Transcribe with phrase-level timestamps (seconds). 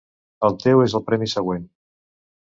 [0.47, 1.67] El teu és el premi següent.